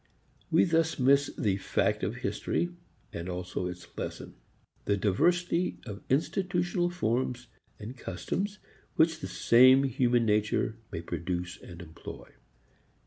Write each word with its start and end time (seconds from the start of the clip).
We 0.49 0.63
thus 0.63 0.97
miss 0.97 1.29
the 1.37 1.57
fact 1.57 2.01
of 2.01 2.15
history 2.15 2.69
and 3.13 3.29
also 3.29 3.67
its 3.67 3.85
lesson; 3.95 4.33
the 4.85 4.97
diversity 4.97 5.77
of 5.85 6.01
institutional 6.09 6.89
forms 6.89 7.45
and 7.77 7.95
customs 7.95 8.57
which 8.95 9.19
the 9.19 9.27
same 9.27 9.83
human 9.83 10.25
nature 10.25 10.75
may 10.91 11.01
produce 11.01 11.61
and 11.61 11.83
employ. 11.83 12.29